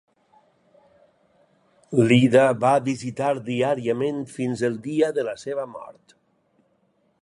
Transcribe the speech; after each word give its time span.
L'Ida 1.99 2.47
va 2.65 2.73
visitar 2.89 3.29
diàriament 3.53 4.27
fins 4.39 4.67
el 4.71 4.83
dia 4.91 5.15
de 5.19 5.31
la 5.31 5.39
seva 5.47 5.73
mort. 5.77 6.21